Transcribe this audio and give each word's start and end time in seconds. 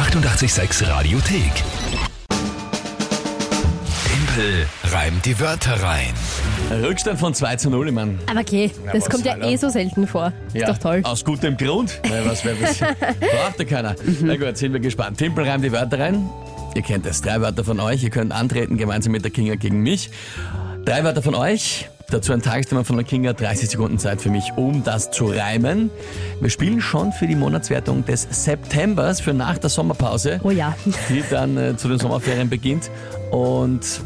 886 0.00 0.88
Radiothek. 0.88 1.52
Tempel 4.06 4.66
reimt 4.84 5.26
die 5.26 5.38
Wörter 5.38 5.74
rein. 5.82 6.14
Rückstand 6.82 7.20
von 7.20 7.34
2 7.34 7.56
zu 7.56 7.68
0, 7.68 7.88
ich 7.88 7.94
meine. 7.94 8.18
Aber 8.26 8.40
okay, 8.40 8.70
das 8.94 9.10
kommt 9.10 9.26
ja 9.26 9.36
eh 9.36 9.56
so 9.56 9.68
selten 9.68 10.06
vor. 10.06 10.32
Ist 10.54 10.66
doch 10.66 10.78
toll. 10.78 11.02
Aus 11.04 11.22
gutem 11.22 11.54
Grund. 11.54 12.00
Na, 12.08 12.24
was 12.24 12.42
wäre 12.46 12.56
das? 12.56 12.78
Braucht 12.78 13.58
ja 13.58 13.64
keiner. 13.66 13.94
Na 14.22 14.36
gut, 14.36 14.56
sind 14.56 14.72
wir 14.72 14.80
gespannt. 14.80 15.18
Tempel 15.18 15.46
reimt 15.46 15.64
die 15.64 15.70
Wörter 15.70 15.98
rein. 15.98 16.30
Ihr 16.74 16.82
kennt 16.82 17.04
es. 17.04 17.20
Drei 17.20 17.38
Wörter 17.42 17.62
von 17.62 17.78
euch. 17.78 18.02
Ihr 18.02 18.10
könnt 18.10 18.32
antreten 18.32 18.78
gemeinsam 18.78 19.12
mit 19.12 19.22
der 19.22 19.30
Kinga 19.30 19.56
gegen 19.56 19.80
mich. 19.82 20.08
Drei 20.84 21.04
Wörter 21.04 21.22
von 21.22 21.34
euch. 21.34 21.88
Dazu 22.10 22.32
ein 22.32 22.42
Tagesthema 22.42 22.82
von 22.82 22.96
der 22.96 23.04
Kinga. 23.04 23.32
30 23.32 23.70
Sekunden 23.70 23.98
Zeit 23.98 24.20
für 24.20 24.30
mich, 24.30 24.52
um 24.56 24.82
das 24.82 25.10
zu 25.12 25.26
reimen. 25.26 25.90
Wir 26.40 26.50
spielen 26.50 26.80
schon 26.80 27.12
für 27.12 27.26
die 27.28 27.36
Monatswertung 27.36 28.04
des 28.04 28.26
Septembers, 28.30 29.20
für 29.20 29.32
nach 29.32 29.58
der 29.58 29.70
Sommerpause 29.70 30.40
Oh 30.42 30.50
ja. 30.50 30.74
die 31.08 31.22
dann 31.30 31.56
äh, 31.56 31.76
zu 31.76 31.88
den 31.88 31.98
Sommerferien 31.98 32.48
beginnt. 32.48 32.90
Und 33.30 34.00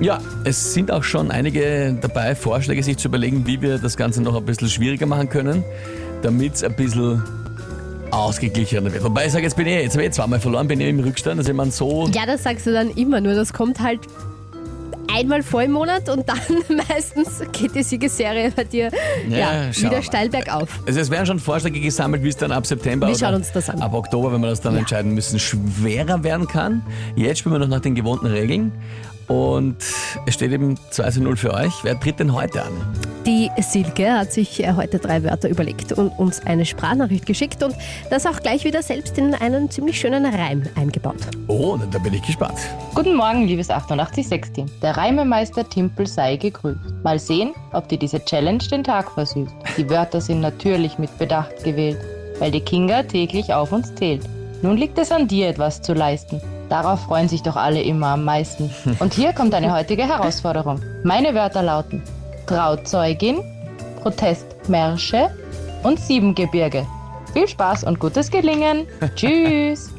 ja, 0.00 0.18
es 0.44 0.74
sind 0.74 0.90
auch 0.90 1.02
schon 1.04 1.30
einige 1.30 1.96
dabei, 1.98 2.34
Vorschläge 2.34 2.82
sich 2.82 2.98
zu 2.98 3.08
überlegen, 3.08 3.46
wie 3.46 3.62
wir 3.62 3.78
das 3.78 3.96
Ganze 3.96 4.20
noch 4.20 4.36
ein 4.36 4.44
bisschen 4.44 4.68
schwieriger 4.68 5.06
machen 5.06 5.30
können, 5.30 5.64
damit 6.20 6.56
es 6.56 6.62
ein 6.64 6.76
bisschen 6.76 7.22
ausgeglichener 8.10 8.92
wird. 8.92 9.02
Wobei 9.02 9.26
ich 9.26 9.32
sage, 9.32 9.44
jetzt 9.44 9.56
bin 9.56 9.66
ich, 9.66 9.74
jetzt 9.74 9.94
habe 9.94 10.04
ich 10.04 10.12
zweimal 10.12 10.40
verloren, 10.40 10.68
bin 10.68 10.80
ich 10.80 10.88
im 10.88 11.00
Rückstand, 11.00 11.38
also 11.38 11.50
ich 11.50 11.56
meine 11.56 11.70
so... 11.70 12.08
Ja, 12.12 12.26
das 12.26 12.42
sagst 12.42 12.66
du 12.66 12.72
dann 12.72 12.90
immer, 12.90 13.20
nur 13.22 13.34
das 13.34 13.52
kommt 13.54 13.80
halt 13.80 14.00
einmal 15.14 15.42
vor 15.42 15.62
im 15.62 15.72
Monat 15.72 16.08
und 16.08 16.28
dann 16.28 16.38
meistens 16.88 17.42
geht 17.52 17.74
die 17.74 17.82
Siegesserie 17.82 18.50
bei 18.54 18.64
dir 18.64 18.90
ja, 19.28 19.68
wir 19.72 19.90
wieder 19.90 20.02
steil 20.02 20.28
bergauf. 20.28 20.68
Also 20.86 21.00
es 21.00 21.10
werden 21.10 21.26
schon 21.26 21.38
Vorschläge 21.38 21.80
gesammelt, 21.80 22.22
wie 22.22 22.28
es 22.28 22.36
dann 22.36 22.52
ab 22.52 22.66
September 22.66 23.08
Wir 23.08 23.16
schauen 23.16 23.34
uns 23.34 23.52
das 23.52 23.70
an. 23.70 23.80
ab 23.82 23.94
Oktober, 23.94 24.32
wenn 24.32 24.40
wir 24.40 24.48
das 24.50 24.60
dann 24.60 24.74
Ja. 24.74 24.80
entscheiden 24.80 25.12
müssen, 25.14 25.38
schwerer 25.38 26.22
werden 26.24 26.46
kann. 26.48 26.82
Jetzt 27.16 27.38
spielen 27.40 27.54
wir 27.54 27.58
noch 27.60 27.68
nach 27.68 27.80
den 27.80 27.94
gewohnten 27.94 28.26
Regeln 28.26 28.72
und 29.28 29.76
es 30.26 30.34
steht 30.34 30.52
eben 30.52 30.76
2 30.90 31.10
zu 31.10 31.22
0 31.22 31.36
für 31.36 31.54
euch. 31.54 31.72
Wer 31.82 31.98
tritt 31.98 32.20
denn 32.20 32.32
heute 32.32 32.62
an? 32.62 32.72
Die 33.26 33.50
Silke 33.60 34.12
hat 34.12 34.32
sich 34.32 34.62
äh, 34.62 34.74
heute 34.74 35.00
drei 35.00 35.24
Wörter 35.24 35.48
überlegt 35.48 35.92
und 35.92 36.10
uns 36.10 36.46
eine 36.46 36.64
Sprachnachricht 36.64 37.26
geschickt 37.26 37.60
und 37.62 37.74
das 38.08 38.24
auch 38.24 38.40
gleich 38.40 38.64
wieder 38.64 38.82
selbst 38.82 39.18
in 39.18 39.34
einen 39.34 39.68
ziemlich 39.68 39.98
schönen 39.98 40.24
Reim 40.24 40.62
eingebaut. 40.76 41.16
Oh, 41.48 41.76
da 41.90 41.98
bin 41.98 42.14
ich 42.14 42.22
gespannt. 42.22 42.58
Guten 42.94 43.16
Morgen, 43.16 43.46
liebes 43.48 43.68
886-Team. 43.68 44.66
Der 44.80 44.96
Reimemeister 44.96 45.68
Timpel 45.68 46.06
sei 46.06 46.36
gegrüßt. 46.36 46.78
Mal 47.02 47.18
sehen, 47.18 47.52
ob 47.72 47.88
dir 47.88 47.98
diese 47.98 48.24
Challenge 48.24 48.62
den 48.70 48.84
Tag 48.84 49.10
versüßt. 49.10 49.52
Die 49.76 49.90
Wörter 49.90 50.20
sind 50.20 50.40
natürlich 50.40 50.98
mit 50.98 51.16
Bedacht 51.18 51.64
gewählt, 51.64 51.98
weil 52.38 52.52
die 52.52 52.60
Kinga 52.60 53.02
täglich 53.02 53.52
auf 53.52 53.72
uns 53.72 53.92
zählt. 53.96 54.22
Nun 54.62 54.76
liegt 54.76 54.98
es 54.98 55.10
an 55.10 55.26
dir, 55.26 55.48
etwas 55.48 55.82
zu 55.82 55.94
leisten. 55.94 56.40
Darauf 56.68 57.00
freuen 57.02 57.28
sich 57.28 57.42
doch 57.42 57.56
alle 57.56 57.80
immer 57.82 58.08
am 58.08 58.24
meisten. 58.24 58.70
Und 58.98 59.14
hier 59.14 59.32
kommt 59.32 59.54
eine 59.54 59.72
heutige 59.72 60.02
Herausforderung. 60.06 60.80
Meine 61.04 61.34
Wörter 61.34 61.62
lauten 61.62 62.02
Trauzeugin, 62.46 63.38
Protestmärsche 64.02 65.28
und 65.82 66.00
Siebengebirge. 66.00 66.86
Viel 67.32 67.48
Spaß 67.48 67.84
und 67.84 67.98
gutes 68.00 68.30
Gelingen. 68.30 68.86
Tschüss. 69.16 69.90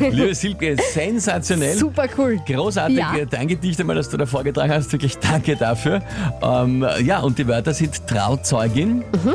Liebe 0.00 0.34
Silke, 0.34 0.76
sensationell. 0.92 1.74
Super 1.76 2.04
cool. 2.18 2.38
Großartig, 2.46 2.98
Ja. 2.98 3.12
dein 3.30 3.48
Gedicht 3.48 3.80
einmal, 3.80 3.96
das 3.96 4.08
du 4.10 4.16
da 4.16 4.26
vorgetragen 4.26 4.72
hast, 4.72 4.92
wirklich 4.92 5.16
danke 5.18 5.56
dafür. 5.56 6.02
Ähm, 6.42 6.84
ja, 7.02 7.20
und 7.20 7.38
die 7.38 7.46
Wörter 7.48 7.72
sind 7.72 8.06
Trauzeugin, 8.06 8.98
Mhm. 8.98 9.34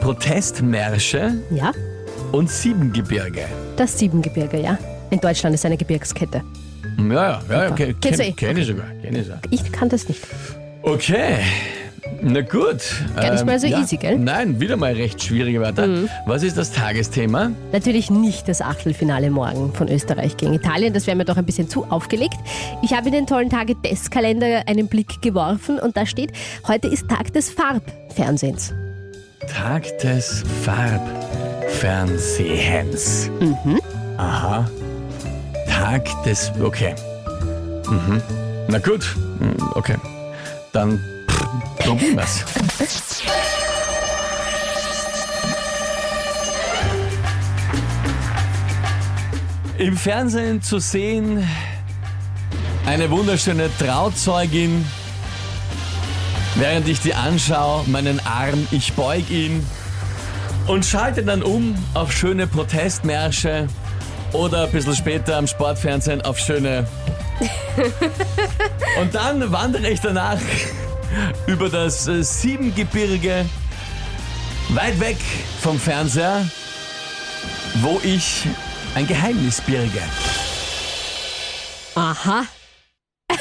Protestmärsche 0.00 1.34
Ja, 1.50 1.70
und 2.32 2.50
Siebengebirge. 2.50 3.44
das 3.76 3.98
Siebengebirge, 3.98 4.60
ja. 4.60 4.78
In 5.12 5.20
Deutschland 5.20 5.54
ist 5.54 5.64
eine 5.66 5.76
Gebirgskette. 5.76 6.42
Ja, 6.98 7.14
ja, 7.14 7.42
ja, 7.50 7.70
okay, 7.70 7.94
Kennst 8.00 8.20
du 8.20 8.24
eh? 8.24 8.32
kenn, 8.32 8.48
kenn 8.48 8.56
ich 8.56 8.66
sogar. 8.66 8.86
Kenn 9.02 9.14
ich 9.14 9.26
sogar. 9.26 9.42
Ich 9.50 9.70
kann 9.70 9.90
das 9.90 10.08
nicht. 10.08 10.22
Okay, 10.80 11.36
na 12.22 12.40
gut. 12.40 12.78
Gar 13.14 13.32
nicht 13.32 13.44
mal 13.44 13.60
so 13.60 13.66
easy, 13.66 13.98
gell? 13.98 14.16
Mhm. 14.16 14.24
Nein, 14.24 14.58
wieder 14.58 14.78
mal 14.78 14.94
recht 14.94 15.22
schwierige 15.22 15.60
Wörter. 15.60 15.86
Was 16.24 16.42
ist 16.42 16.56
das 16.56 16.72
Tagesthema? 16.72 17.50
Natürlich 17.72 18.10
nicht 18.10 18.48
das 18.48 18.62
Achtelfinale 18.62 19.28
morgen 19.30 19.74
von 19.74 19.88
Österreich 19.88 20.38
gegen 20.38 20.54
Italien. 20.54 20.94
Das 20.94 21.06
wäre 21.06 21.14
mir 21.14 21.26
doch 21.26 21.36
ein 21.36 21.44
bisschen 21.44 21.68
zu 21.68 21.84
aufgelegt. 21.90 22.38
Ich 22.82 22.94
habe 22.94 23.08
in 23.08 23.12
den 23.12 23.26
tollen 23.26 23.50
Tage-Testkalender 23.50 24.62
einen 24.66 24.88
Blick 24.88 25.20
geworfen 25.20 25.78
und 25.78 25.94
da 25.94 26.06
steht, 26.06 26.32
heute 26.66 26.88
ist 26.88 27.06
Tag 27.10 27.34
des 27.34 27.50
Farbfernsehens. 27.50 28.72
Tag 29.46 29.98
des 29.98 30.42
Farbfernsehens. 30.64 33.28
Mhm. 33.40 33.78
Aha. 34.16 34.70
Tag 35.82 36.22
des. 36.22 36.52
Okay. 36.62 36.94
Mhm. 37.90 38.22
Na 38.68 38.78
gut. 38.78 39.16
Hm, 39.40 39.56
Okay. 39.74 39.96
Dann 40.72 41.00
wir's. 42.14 42.44
Im 49.78 49.96
Fernsehen 49.96 50.62
zu 50.62 50.78
sehen 50.78 51.44
eine 52.86 53.10
wunderschöne 53.10 53.68
Trauzeugin, 53.76 54.86
während 56.54 56.86
ich 56.86 57.00
die 57.00 57.14
anschaue, 57.14 57.82
meinen 57.88 58.20
Arm, 58.24 58.68
ich 58.70 58.92
beug 58.92 59.28
ihn 59.30 59.66
und 60.68 60.86
schalte 60.86 61.24
dann 61.24 61.42
um 61.42 61.74
auf 61.94 62.12
schöne 62.12 62.46
Protestmärsche 62.46 63.66
oder 64.32 64.64
ein 64.64 64.70
bisschen 64.70 64.94
später 64.94 65.36
am 65.36 65.46
Sportfernsehen 65.46 66.22
auf 66.22 66.38
schöne. 66.38 66.86
Und 69.00 69.14
dann 69.14 69.50
wandere 69.52 69.90
ich 69.90 70.00
danach 70.00 70.38
über 71.46 71.68
das 71.68 72.08
äh, 72.08 72.22
Siebengebirge 72.22 73.46
weit 74.70 74.98
weg 75.00 75.16
vom 75.60 75.78
Fernseher, 75.78 76.46
wo 77.76 78.00
ich 78.02 78.44
ein 78.94 79.06
Geheimnis 79.06 79.60
birge. 79.60 80.02
Aha. 81.94 82.46
Der 83.30 83.38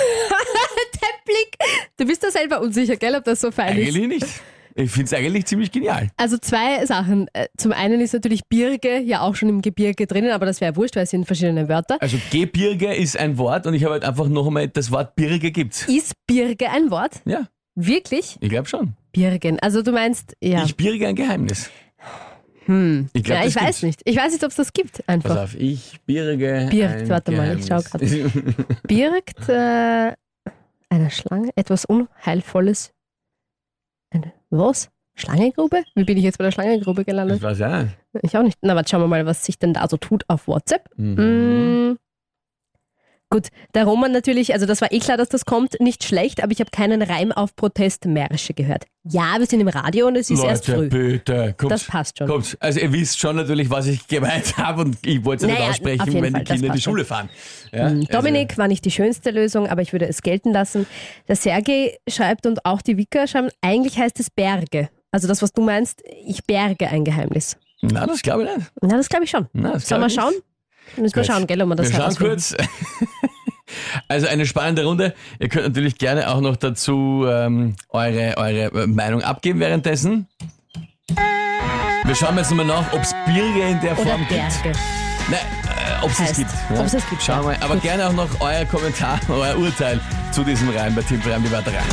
Blick. 1.25 1.57
Du 1.97 2.05
bist 2.05 2.23
da 2.23 2.31
selber 2.31 2.61
unsicher, 2.61 2.95
gell, 2.95 3.15
ob 3.15 3.23
das 3.23 3.41
so 3.41 3.51
fein 3.51 3.77
ist. 3.77 3.95
Eigentlich 3.95 4.07
nicht. 4.07 4.27
Ich 4.75 4.91
finde 4.91 5.05
es 5.05 5.13
eigentlich 5.13 5.45
ziemlich 5.45 5.71
genial. 5.71 6.09
Also 6.17 6.37
zwei 6.37 6.85
Sachen. 6.85 7.27
Äh, 7.33 7.47
Zum 7.57 7.71
einen 7.71 8.01
ist 8.01 8.13
natürlich 8.13 8.41
Birge 8.47 8.99
ja 8.99 9.21
auch 9.21 9.35
schon 9.35 9.49
im 9.49 9.61
Gebirge 9.61 10.07
drinnen, 10.07 10.31
aber 10.31 10.45
das 10.45 10.61
wäre 10.61 10.75
wurscht, 10.75 10.95
weil 10.95 11.03
es 11.03 11.09
sind 11.09 11.25
verschiedene 11.25 11.67
Wörter. 11.69 11.97
Also 12.01 12.17
Gebirge 12.31 12.93
ist 12.93 13.17
ein 13.17 13.37
Wort 13.37 13.67
und 13.67 13.73
ich 13.73 13.83
habe 13.83 13.93
halt 13.93 14.05
einfach 14.05 14.27
noch 14.27 14.47
einmal 14.47 14.67
das 14.67 14.91
Wort 14.91 15.15
Birge 15.15 15.51
gibt's. 15.51 15.87
Ist 15.87 16.13
Birge 16.27 16.69
ein 16.69 16.91
Wort? 16.91 17.21
Ja, 17.25 17.47
Wirklich? 17.75 18.37
ich 18.39 18.49
glaube 18.49 18.67
schon. 18.67 18.93
Birgen. 19.11 19.59
Also 19.59 19.81
du 19.81 19.91
meinst, 19.91 20.35
ja. 20.41 20.63
Ich 20.63 20.75
birge 20.75 21.07
ein 21.07 21.15
Geheimnis. 21.15 21.69
Hm. 22.65 23.09
Ich 23.13 23.23
glaube, 23.23 23.41
ja, 23.41 23.47
ich 23.47 23.55
weiß 23.55 23.83
nicht. 23.83 24.01
Ich 24.05 24.15
weiß 24.15 24.31
nicht, 24.31 24.43
ob 24.43 24.51
es 24.51 24.55
das 24.57 24.71
gibt. 24.73 24.97
Pass 24.97 25.07
Einfach. 25.07 25.43
auf, 25.43 25.55
ich 25.55 25.99
birge. 26.05 26.67
Birgt, 26.69 27.09
warte 27.09 27.31
mal, 27.31 27.57
ich 27.57 27.65
schau 27.65 27.79
Geheimnis. 27.81 28.31
Birgt 28.87 29.49
äh, 29.49 30.13
eine 30.89 31.09
Schlange 31.09 31.49
etwas 31.55 31.85
Unheilvolles? 31.85 32.91
Was? 34.51 34.89
Schlangengrube? 35.15 35.83
Wie 35.95 36.03
bin 36.03 36.17
ich 36.17 36.23
jetzt 36.23 36.37
bei 36.37 36.45
der 36.45 36.51
Schlangengrube 36.51 37.01
Ich 37.01 37.07
gelandet? 37.07 37.41
weiß 37.41 37.59
ja. 37.59 37.87
Ich 38.21 38.37
auch 38.37 38.43
nicht. 38.43 38.57
Na, 38.61 38.75
warte, 38.75 38.89
schauen 38.89 39.01
wir 39.01 39.07
mal, 39.07 39.25
was 39.25 39.43
sich 39.45 39.59
denn 39.59 39.73
da 39.73 39.87
so 39.89 39.97
tut 39.97 40.23
auf 40.29 40.47
WhatsApp. 40.47 40.87
Mhm. 40.97 41.97
Gut, 43.31 43.47
der 43.73 43.85
Roman 43.85 44.11
natürlich, 44.11 44.53
also 44.53 44.65
das 44.65 44.81
war 44.81 44.91
eh 44.91 44.99
klar, 44.99 45.15
dass 45.15 45.29
das 45.29 45.45
kommt, 45.45 45.79
nicht 45.79 46.03
schlecht, 46.03 46.43
aber 46.43 46.51
ich 46.51 46.59
habe 46.59 46.69
keinen 46.69 47.01
Reim 47.01 47.31
auf 47.31 47.55
Protestmärsche 47.55 48.53
gehört. 48.53 48.83
Ja, 49.05 49.35
wir 49.39 49.45
sind 49.45 49.61
im 49.61 49.69
Radio 49.69 50.07
und 50.07 50.17
es 50.17 50.29
ist 50.29 50.43
erst 50.43 50.67
Leute, 50.67 50.91
früh. 50.91 51.11
bitte, 51.13 51.55
kommt. 51.57 51.71
Das 51.71 51.85
passt 51.85 52.17
schon. 52.17 52.27
Kommt. 52.27 52.57
Also 52.59 52.81
ihr 52.81 52.91
wisst 52.91 53.19
schon 53.19 53.37
natürlich, 53.37 53.69
was 53.69 53.87
ich 53.87 54.05
gemeint 54.07 54.57
habe 54.57 54.81
und 54.81 54.97
ich 55.05 55.23
wollte 55.23 55.45
es 55.45 55.51
Naja, 55.51 55.61
nicht 55.61 55.69
aussprechen, 55.69 56.21
wenn 56.21 56.31
Fall, 56.33 56.43
die 56.43 56.51
Kinder 56.51 56.67
in 56.67 56.73
die. 56.73 56.81
Schule 56.81 57.05
fahren. 57.05 57.29
Ja? 57.71 57.89
Mm, 57.89 58.03
Dominik 58.11 58.57
war 58.57 58.67
nicht 58.67 58.83
die 58.83 58.91
schönste 58.91 59.31
Lösung, 59.31 59.65
aber 59.67 59.81
ich 59.81 59.93
würde 59.93 60.07
es 60.07 60.21
gelten 60.21 60.51
lassen. 60.51 60.85
Der 61.29 61.37
Sergej 61.37 61.97
schreibt 62.09 62.45
und 62.45 62.65
auch 62.65 62.81
die 62.81 62.97
Wicker 62.97 63.27
schreiben, 63.27 63.47
eigentlich 63.61 63.97
heißt 63.97 64.19
es 64.19 64.29
Berge. 64.29 64.89
Also 65.11 65.29
das, 65.29 65.41
was 65.41 65.53
du 65.53 65.61
meinst, 65.61 66.03
ich 66.25 66.43
berge 66.43 66.89
ein 66.89 67.05
Geheimnis. 67.05 67.55
Also, 67.81 67.95
na, 67.95 68.05
das 68.05 68.21
glaube 68.21 68.43
ich 68.43 68.57
nicht. 68.57 68.71
Na, 68.81 68.97
das 68.97 69.07
glaube 69.07 69.23
ich 69.23 69.31
schon. 69.31 69.47
Na, 69.53 69.79
Sollen 69.79 70.01
wir 70.01 70.09
schauen? 70.09 70.33
Müssen 70.97 71.15
wir 71.15 71.23
schauen, 71.23 71.47
gell, 71.47 71.61
ob 71.61 71.69
wir 71.69 71.75
das 71.75 71.91
Wir 71.91 71.99
schauen 71.99 72.15
kurz. 72.15 72.55
Also 74.07 74.27
eine 74.27 74.45
spannende 74.45 74.83
Runde. 74.83 75.13
Ihr 75.39 75.49
könnt 75.49 75.67
natürlich 75.67 75.97
gerne 75.97 76.29
auch 76.29 76.41
noch 76.41 76.57
dazu 76.57 77.25
ähm, 77.27 77.75
eure, 77.89 78.35
eure 78.37 78.87
Meinung 78.87 79.21
abgeben 79.21 79.59
währenddessen. 79.59 80.27
Wir 82.03 82.15
schauen 82.15 82.37
jetzt 82.37 82.49
nochmal 82.49 82.65
nach, 82.65 82.91
ob 82.93 83.01
es 83.01 83.13
Birge 83.25 83.69
in 83.69 83.79
der 83.79 83.97
Oder 83.97 84.09
Form 84.09 84.27
gibt. 84.27 84.63
Berge. 84.63 84.77
Nein, 85.29 85.39
äh, 85.39 86.03
ob 86.03 86.11
es 86.11 86.19
es 86.19 86.37
gibt. 86.37 86.49
ob 86.71 86.85
es 86.85 86.93
es 86.93 87.09
gibt, 87.09 87.23
Schauen 87.23 87.45
wir 87.45 87.53
ja. 87.53 87.59
mal. 87.59 87.65
Aber 87.65 87.73
Gut. 87.75 87.83
gerne 87.83 88.07
auch 88.07 88.13
noch 88.13 88.41
euer 88.41 88.65
Kommentar, 88.65 89.19
euer 89.29 89.57
Urteil 89.57 89.99
zu 90.31 90.43
diesem 90.43 90.69
Reim 90.69 90.95
bei 90.95 91.01
Tipp 91.03 91.25
Reim 91.25 91.43
die 91.43 91.51
Wörter 91.51 91.71
rein. 91.71 91.83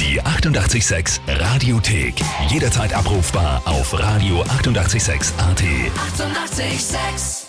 Die 0.00 0.20
886 0.20 1.20
Radiothek. 1.28 2.14
Jederzeit 2.48 2.92
abrufbar 2.92 3.62
auf 3.64 3.94
radio886.at. 3.94 4.50
886! 4.50 5.32
886 5.38 7.43